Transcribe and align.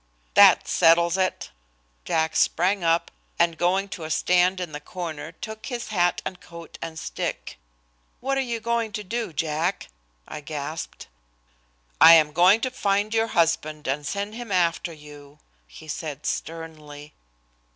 "That 0.33 0.67
settles 0.67 1.15
it." 1.15 1.51
Jack 2.05 2.35
sprang 2.35 2.83
up, 2.83 3.11
and 3.37 3.55
going 3.55 3.87
to 3.89 4.03
a 4.03 4.09
stand 4.09 4.59
in 4.59 4.71
the 4.71 4.79
corner 4.81 5.31
took 5.31 5.67
his 5.67 5.89
hat 5.89 6.23
and 6.25 6.41
coat 6.41 6.79
and 6.81 6.97
stick. 6.97 7.59
"What 8.19 8.35
are 8.35 8.41
you 8.41 8.59
going 8.59 8.93
to 8.93 9.03
do, 9.03 9.31
Jack?" 9.31 9.89
I 10.27 10.41
gasped. 10.41 11.05
"I 12.01 12.13
am 12.15 12.33
going 12.33 12.61
to 12.61 12.71
find 12.71 13.13
your 13.13 13.27
husband 13.37 13.87
and 13.87 14.03
send 14.03 14.33
him 14.33 14.51
after 14.51 14.91
you," 14.91 15.37
he 15.67 15.87
said 15.87 16.25
sternly. 16.25 17.13